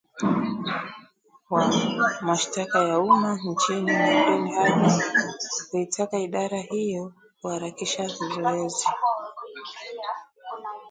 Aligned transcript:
wa 1.53 1.63
mashtaka 2.27 2.79
ya 2.89 2.99
uma 2.99 3.39
nchini 3.45 3.93
Nurdin 3.95 4.47
Haji 4.55 5.01
kuitaka 5.71 6.19
idara 6.19 6.57
hiyo 6.61 7.13
kuharakisha 7.41 8.07
zoezi 8.07 8.87